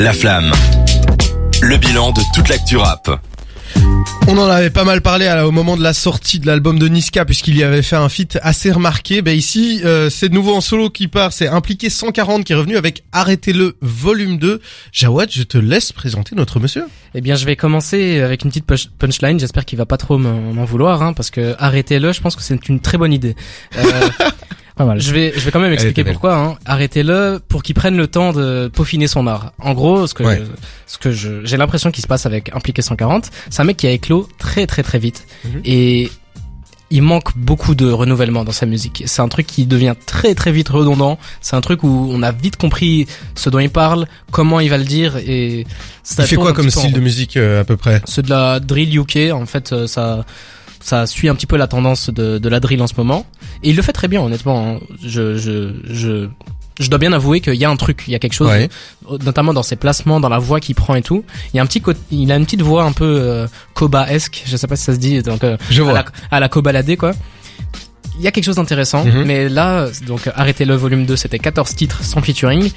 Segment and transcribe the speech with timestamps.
[0.00, 0.52] La Flamme.
[1.60, 3.20] Le bilan de toute l'actu rap.
[4.28, 7.24] On en avait pas mal parlé au moment de la sortie de l'album de Niska
[7.24, 9.22] puisqu'il y avait fait un feat assez remarqué.
[9.22, 12.56] Ben ici, euh, c'est de nouveau en solo qui part, c'est Impliqué 140 qui est
[12.56, 14.60] revenu avec Arrêtez-le volume 2.
[14.92, 16.84] Jawad, je te laisse présenter notre monsieur.
[17.14, 19.40] Eh bien, je vais commencer avec une petite punchline.
[19.40, 22.68] J'espère qu'il va pas trop m'en vouloir, hein, parce que Arrêtez-le, je pense que c'est
[22.68, 23.34] une très bonne idée.
[23.76, 23.82] Euh,
[24.98, 26.36] Je vais, je vais quand même expliquer pourquoi.
[26.36, 26.58] Hein.
[26.64, 29.52] Arrêtez-le pour qu'il prenne le temps de peaufiner son art.
[29.58, 30.24] En gros, ce que,
[30.86, 33.86] ce que je, j'ai l'impression qu'il se passe avec Impliqué 140, c'est un mec qui
[33.86, 35.60] a éclos très très très vite mhm.
[35.64, 36.10] et
[36.90, 39.02] il manque beaucoup de renouvellement dans sa musique.
[39.06, 41.18] C'est un truc qui devient très très vite redondant.
[41.40, 44.78] C'est un truc où on a vite compris ce dont il parle, comment il va
[44.78, 45.66] le dire et
[46.02, 48.00] ça il fait quoi comme style de musique euh, à peu près?
[48.06, 49.32] C'est de la drill UK.
[49.32, 50.24] En fait, euh, ça
[50.80, 53.26] ça suit un petit peu la tendance de, de la drill en ce moment.
[53.62, 54.76] Et il le fait très bien, honnêtement.
[54.76, 54.80] Hein.
[55.02, 56.28] Je, je, je,
[56.78, 58.50] je dois bien avouer qu'il y a un truc, il y a quelque chose,
[59.24, 61.24] notamment dans ses placements, dans la voix qu'il prend et tout.
[61.52, 64.56] Il y a un petit, il a une petite voix un peu euh, Koba-esque, je
[64.56, 65.92] sais pas si ça se dit, donc euh, je vois.
[65.98, 67.12] à la, à la quoi
[68.18, 69.24] il y a quelque chose d'intéressant, mhm.
[69.24, 72.70] mais là, donc arrêtez le volume 2, c'était 14 titres sans featuring,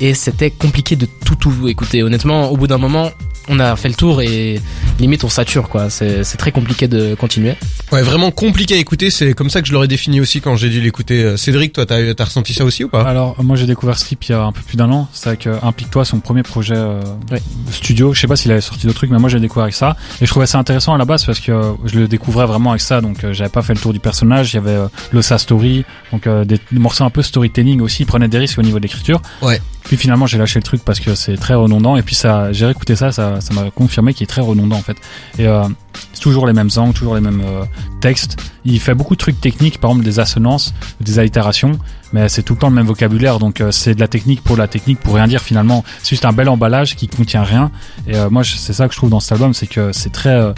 [0.00, 2.02] et c'était compliqué de tout tout écouter.
[2.02, 3.10] Honnêtement, au bout d'un moment,
[3.48, 4.60] on a fait le tour et
[4.98, 5.90] limite on sature quoi.
[5.90, 7.54] C'est très compliqué de continuer.
[7.92, 9.10] Ouais, vraiment compliqué à écouter.
[9.10, 11.22] C'est comme ça que je l'aurais défini aussi quand j'ai dû l'écouter.
[11.22, 13.02] Euh, Cédric, toi, t'as as ressenti ça aussi ou pas?
[13.02, 15.08] Alors moi j'ai découvert Slip il y a un peu plus d'un an.
[15.12, 17.00] C'est avec euh, Implique-toi, son premier projet euh,
[17.70, 18.12] studio.
[18.14, 20.26] Je sais pas s'il avait sorti d'autres trucs, mais moi j'ai découvert avec ça et
[20.26, 23.00] je trouvais ça intéressant à la base parce que je le découvrais vraiment avec ça.
[23.00, 24.52] Donc j'avais pas fait le tour du personnage.
[24.52, 24.78] Il y avait
[25.12, 28.02] le sa story, donc des, morceaux un peu storytelling aussi.
[28.02, 29.20] Il prenait des risques au niveau de l'écriture.
[29.42, 29.60] Ouais.
[29.86, 31.96] Puis finalement j'ai lâché le truc parce que c'est très redondant.
[31.96, 34.96] Et puis ça j'ai réécouté ça ça m'a confirmé qu'il est très redondant en fait.
[35.38, 35.64] Et euh,
[36.12, 37.64] c'est toujours les mêmes angles toujours les mêmes euh,
[38.00, 41.78] textes il fait beaucoup de trucs techniques par exemple des assonances des allitérations
[42.12, 44.56] mais c'est tout le temps le même vocabulaire donc euh, c'est de la technique pour
[44.56, 47.70] la technique pour rien dire finalement c'est juste un bel emballage qui contient rien
[48.06, 50.52] et euh, moi c'est ça que je trouve dans cet album c'est que c'est très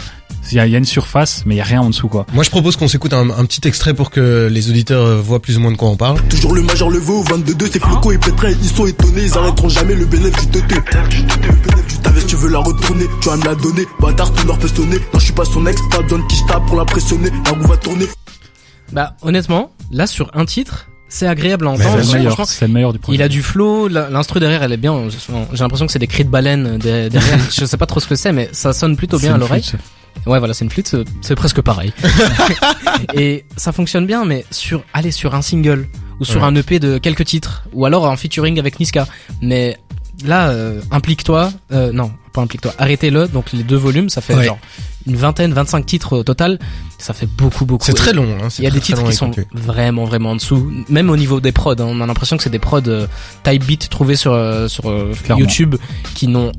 [0.51, 2.25] il y, a, une surface, mais il y a rien en dessous, quoi.
[2.33, 5.59] Moi, je propose qu'on s'écoute un, petit extrait pour que les auditeurs voient plus ou
[5.59, 6.19] moins de quoi on parle.
[6.27, 9.69] Toujours le major levé au 22 c'est Floco et Pétrin, ils sont étonnés, ils arrêteront
[9.69, 10.75] jamais le bénéfice du TT.
[12.01, 14.97] T'avais, tu veux la retourner, tu vas me la donner, bâtard, tout leur peut sonner.
[15.13, 17.77] Non, je suis pas son ex, pas donne qui je pour l'impressionner, la roue va
[17.77, 18.05] tourner.
[18.91, 22.01] Bah, honnêtement, là, sur un titre, c'est agréable à entendre.
[22.03, 23.15] C'est le, meilleur du projet.
[23.15, 25.07] Il a du flow, l'instru derrière elle est bien.
[25.53, 27.21] J'ai l'impression que c'est des cris de baleine derrière.
[27.51, 29.63] je sais pas trop ce que c'est, mais ça sonne plutôt bien à l'oreille.
[30.25, 31.93] Ouais, voilà, c'est une flûte, c'est presque pareil.
[33.13, 35.87] et ça fonctionne bien, mais sur, allez, sur un single
[36.19, 39.07] ou sur un EP de quelques titres, ou alors en featuring avec Niska.
[39.41, 39.77] Mais
[40.25, 43.27] là, euh, implique-toi, euh, non, pas implique-toi, arrêtez-le.
[43.27, 44.59] Donc les deux volumes, ça fait genre
[45.07, 46.59] une vingtaine, 25 titres au total.
[46.97, 47.85] Ça fait beaucoup, beaucoup.
[47.85, 48.27] C'est très long.
[48.41, 50.71] Hein, Il y a des titres qui sont vraiment, vraiment en dessous.
[50.89, 53.07] Même au niveau des prods, hein, on a l'impression que c'est des prods euh,
[53.43, 54.37] type beat trouvés sur
[54.69, 54.83] sur
[55.37, 55.75] YouTube
[56.15, 56.51] qui n'ont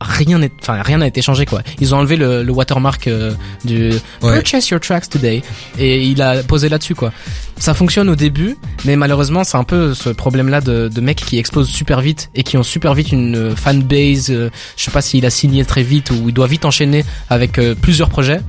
[0.00, 1.62] rien n'est enfin rien n'a été changé quoi.
[1.80, 3.32] Ils ont enlevé le, le watermark euh,
[3.64, 5.42] du purchase your tracks today
[5.78, 7.12] et il a posé là-dessus quoi.
[7.58, 11.24] Ça fonctionne au début mais malheureusement c'est un peu ce problème là de, de mecs
[11.24, 15.00] qui explosent super vite et qui ont super vite une fanbase euh, je sais pas
[15.02, 18.40] s'il a signé très vite ou il doit vite enchaîner avec euh, plusieurs projets.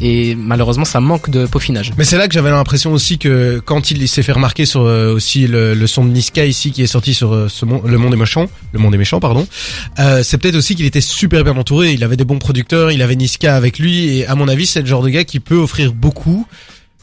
[0.00, 1.92] Et malheureusement ça manque de peaufinage.
[1.98, 5.12] Mais c'est là que j'avais l'impression aussi que quand il s'est fait remarquer sur euh,
[5.12, 8.12] aussi le, le, son de Niska ici qui est sorti sur euh, ce le monde
[8.12, 9.44] des méchants, le monde des méchants pardon,
[9.98, 13.02] euh, c'est peut-être aussi qu'il était super bien entouré, il avait des bons producteurs, il
[13.02, 15.56] avait Niska avec lui et à mon avis c'est le genre de gars qui peut
[15.56, 16.46] offrir beaucoup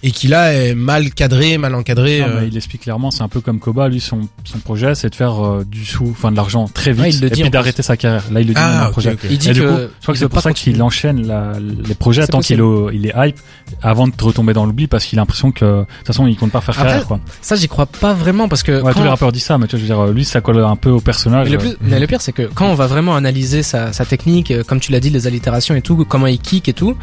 [0.05, 2.21] et qui là est mal cadré, mal encadré.
[2.21, 2.47] Euh.
[2.47, 5.43] il explique clairement, c'est un peu comme Koba, lui son, son projet c'est de faire
[5.43, 8.23] euh, du sou, enfin de l'argent très vite et puis d'arrêter sa carrière.
[8.31, 9.17] Là il le dit ah, dans le projet.
[9.31, 12.39] Il dit que, je crois que c'est pour ça qu'il enchaîne la, les projets tant
[12.39, 13.39] qu'il est, il est hype
[13.81, 16.51] avant de retomber dans l'oubli parce qu'il a l'impression que de toute façon il compte
[16.51, 17.19] pas faire carrière quoi.
[17.41, 19.75] Ça j'y crois pas vraiment parce que ouais, tous les rappeurs disent ça mais tu
[19.75, 21.47] vois, je veux dire lui ça colle un peu au personnage.
[21.47, 24.05] Mais le, plus, mais le pire c'est que quand on va vraiment analyser sa, sa
[24.05, 26.95] technique, euh, comme tu l'as dit les allitérations et tout, comment il kick et tout,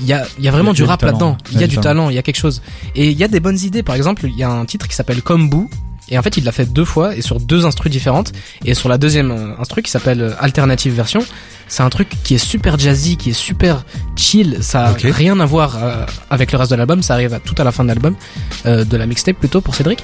[0.00, 1.36] il y a, y a vraiment du rap là-dedans.
[1.52, 2.62] Il y a du talent, il y a quelque chose.
[2.94, 3.82] Et il y a des bonnes idées.
[3.82, 5.68] Par exemple, il y a un titre qui s'appelle Kombu.
[6.10, 8.32] Et en fait, il l'a fait deux fois et sur deux instrus différentes.
[8.64, 11.24] Et sur la deuxième euh, instru qui s'appelle euh, Alternative Version,
[11.68, 13.84] c'est un truc qui est super jazzy, qui est super
[14.16, 14.58] chill.
[14.60, 17.02] Ça a rien à voir euh, avec le reste de l'album.
[17.02, 18.16] Ça arrive à tout à la fin de l'album,
[18.64, 20.02] de la mixtape plutôt pour Cédric.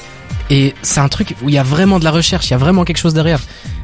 [0.50, 2.58] Et c'est un truc où il y a vraiment de la recherche, il y a
[2.58, 3.40] vraiment quelque chose derrière.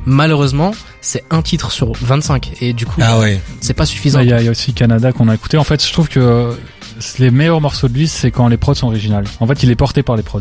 [0.07, 3.41] Malheureusement, c'est un titre sur 25 et du coup, ah ouais.
[3.61, 4.21] c'est pas suffisant.
[4.21, 5.57] Il y, a aussi Canada qu'on a écouté.
[5.57, 6.57] En fait, je trouve que
[7.19, 9.25] les meilleurs morceaux de lui, c'est quand les prods sont originales.
[9.41, 10.41] En fait, il est porté par les prods.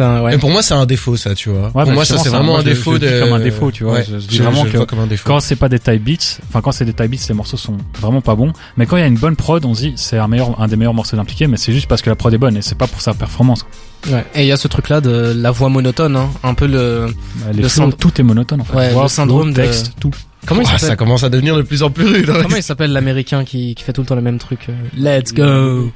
[0.00, 0.36] Un, ouais.
[0.38, 1.70] pour moi, c'est un défaut, ça, tu vois.
[1.70, 3.20] pour bah, moi, ça, c'est vraiment un défaut de...
[3.20, 4.02] comme un défaut, tu vois.
[4.02, 4.78] je, dis vraiment que
[5.24, 7.78] quand c'est pas des type beats, enfin, quand c'est des type beats, les morceaux sont
[8.00, 8.52] vraiment pas bons.
[8.76, 10.68] Mais quand il y a une bonne prod, on se dit, c'est un meilleur, un
[10.68, 12.76] des meilleurs morceaux d'impliqué, mais c'est juste parce que la prod est bonne et c'est
[12.76, 13.64] pas pour sa performance.
[14.10, 14.24] Ouais.
[14.34, 16.30] Et il y a ce truc là de la voix monotone, hein.
[16.44, 17.06] un peu le.
[17.36, 18.76] Bah, le tout est monotone en fait.
[18.76, 19.62] Ouais, le syndrome de...
[19.62, 20.10] texte, tout.
[20.46, 22.30] Comment il Ah, s'appelle ça commence à devenir de plus en plus rude.
[22.30, 22.38] hein.
[22.42, 25.32] Comment il s'appelle l'américain qui, qui fait tout le temps le même truc euh, Let's
[25.34, 25.90] go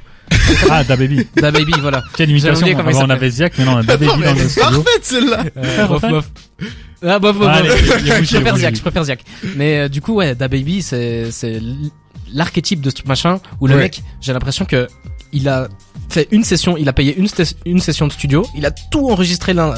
[0.69, 1.25] Ah, Da Baby.
[1.37, 2.03] Da Baby, voilà.
[2.17, 2.57] Quelle imitation.
[2.57, 4.49] oublié comment il Avant, on avait Ziak, mais non, on a Da Baby dans le
[4.49, 4.61] studio.
[4.81, 5.43] parfaite celle-là.
[5.57, 6.29] Euh, bof, bof.
[7.05, 7.85] Ah, bof, bof, Allez, il
[8.25, 9.23] Je il préfère il je préfère Ziak.
[9.55, 11.61] Mais euh, du coup, ouais, Da Baby, c'est c'est
[12.33, 13.83] l'archétype de ce machin où le Ouais.
[13.83, 14.87] mec, j'ai l'impression que
[15.33, 15.67] il a
[16.09, 17.27] fait une session, il a payé une,
[17.65, 19.73] une session de studio, il a tout enregistré l'un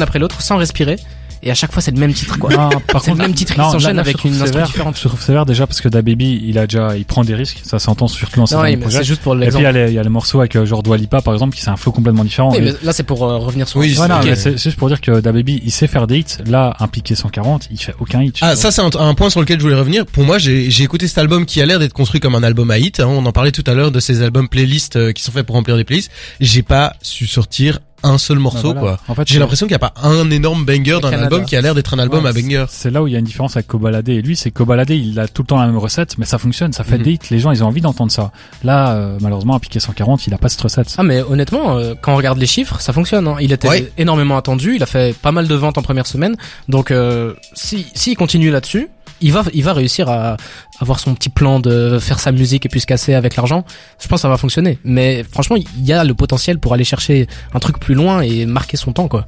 [0.00, 0.96] après l'autre sans respirer.
[1.42, 2.50] Et à chaque fois, c'est le même titre, quoi.
[2.50, 4.66] Non, par C'est le contre, même titre qui s'enchaîne avec une sévère.
[4.66, 4.96] différente.
[5.00, 7.60] Je trouve sévère déjà parce que Da Baby, il a déjà, il prend des risques.
[7.64, 8.98] Ça s'entend surtout dans ses projets.
[8.98, 9.66] c'est juste pour Et puis il y, l'exemple.
[9.66, 11.62] a les, il y a les morceaux avec euh, genre Dua Lipa par exemple qui
[11.62, 12.50] c'est un flow complètement différent.
[12.52, 13.80] Oui, Mais- là, c'est pour euh, revenir sur.
[13.80, 14.24] Oui, Ouais, non, ok.
[14.26, 16.24] mais c'est juste pour dire que Da Baby il sait faire des hits.
[16.46, 18.36] Là, impliqué 140, il fait aucun hit.
[18.40, 20.06] Ah, ça c'est un, un point sur lequel je voulais revenir.
[20.06, 22.70] Pour moi, j'ai j'ai écouté cet album qui a l'air d'être construit comme un album
[22.70, 23.00] à hit.
[23.00, 23.06] hein.
[23.08, 25.56] On en parlait tout à l'heure de ces albums playlists euh, qui sont faits pour
[25.56, 26.10] remplir des playlists.
[26.40, 28.96] J'ai pas su sortir un seul morceau, Bah, voilà.
[28.98, 29.04] quoi.
[29.08, 31.60] En fait, J'ai l'impression qu'il n'y a pas un énorme banger d'un album qui a
[31.60, 32.64] l'air d'être un album Ouais, à banger.
[32.68, 35.18] C'est là où il y a une différence avec Kobalade et lui, c'est Kobalade, il
[35.18, 37.02] a tout le temps la même recette, mais ça fonctionne, ça fait Mhm.
[37.04, 38.30] des hits, les gens ils ont envie d'entendre ça.
[38.64, 40.94] Là, euh, malheureusement, à piqué 140, il a pas cette recette.
[40.98, 43.26] Ah mais honnêtement, euh, quand on regarde les chiffres, ça fonctionne.
[43.28, 43.36] Hein.
[43.40, 43.92] Il était Ouais.
[43.98, 46.36] énormément attendu, il a fait pas mal de ventes en première semaine.
[46.68, 48.88] Donc euh, si s'il continue là-dessus,
[49.20, 50.36] il va il va réussir à
[50.80, 53.64] avoir son petit plan de faire sa musique et puis se casser avec l'argent.
[54.00, 54.78] Je pense que ça va fonctionner.
[54.84, 58.46] Mais franchement, il y a le potentiel pour aller chercher un truc plus loin et
[58.46, 59.26] marquer son temps quoi.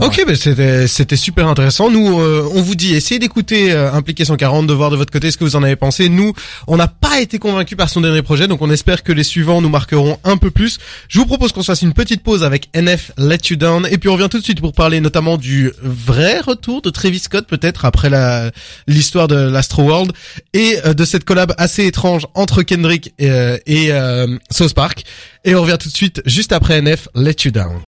[0.00, 1.88] Ok, ben c'était c'était super intéressant.
[1.88, 5.30] Nous, euh, on vous dit, essayez d'écouter euh, Impliqué 140, de voir de votre côté
[5.30, 6.08] ce que vous en avez pensé.
[6.08, 6.32] Nous,
[6.66, 9.60] on n'a pas été convaincus par son dernier projet, donc on espère que les suivants
[9.62, 10.78] nous marqueront un peu plus.
[11.08, 13.98] Je vous propose qu'on se fasse une petite pause avec NF Let You Down, et
[13.98, 17.46] puis on revient tout de suite pour parler notamment du vrai retour de Travis Scott,
[17.46, 18.50] peut-être après la
[18.88, 20.12] l'histoire de l'Astro World
[20.52, 25.04] et euh, de cette collab assez étrange entre Kendrick et, euh, et euh, South Park.
[25.44, 27.80] Et on revient tout de suite juste après NF Let You Down.